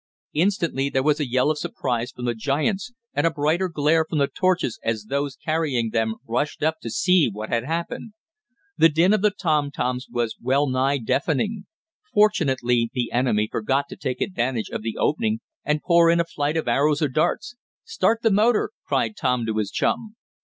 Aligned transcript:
Instantly 0.33 0.89
there 0.89 1.03
was 1.03 1.19
a 1.19 1.29
yell 1.29 1.51
of 1.51 1.59
surprise 1.59 2.09
from 2.09 2.25
the 2.25 2.33
giants, 2.33 2.91
and 3.13 3.27
a 3.27 3.29
brighter 3.29 3.69
glare 3.69 4.03
from 4.03 4.17
the 4.17 4.25
torches, 4.27 4.79
as 4.83 5.03
those 5.09 5.35
carrying 5.35 5.91
them 5.91 6.15
rushed 6.27 6.63
up 6.63 6.79
to 6.79 6.89
see 6.89 7.29
what 7.31 7.49
had 7.49 7.63
happened. 7.65 8.13
The 8.79 8.89
din 8.89 9.13
of 9.13 9.21
the 9.21 9.29
tom 9.29 9.69
toms 9.69 10.07
was 10.09 10.37
well 10.41 10.67
nigh 10.67 10.97
deafening. 10.97 11.67
Fortunately 12.15 12.89
the 12.91 13.11
enemy 13.11 13.47
forgot 13.51 13.85
to 13.89 13.95
take 13.95 14.21
advantage 14.21 14.69
of 14.71 14.81
the 14.81 14.97
opening 14.97 15.39
and 15.63 15.83
pour 15.83 16.09
in 16.09 16.19
a 16.19 16.25
flight 16.25 16.57
of 16.57 16.67
arrows 16.67 17.03
or 17.03 17.07
darts. 17.07 17.53
"Start 17.83 18.23
the 18.23 18.31
motor!" 18.31 18.71
cried 18.87 19.15
Tom 19.15 19.45
to 19.45 19.57
his 19.57 19.69
chum. 19.69 20.15